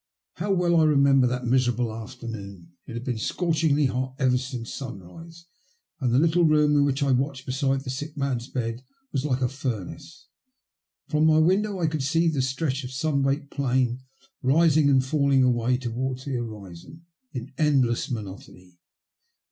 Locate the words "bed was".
8.47-9.25